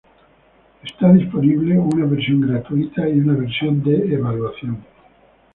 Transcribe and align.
Está 0.83 1.13
disponible 1.13 1.77
una 1.77 2.07
versión 2.07 2.41
gratuita 2.41 3.07
y 3.07 3.19
una 3.19 3.33
versión 3.33 3.83
de 3.83 4.15
evaluación. 4.15 4.83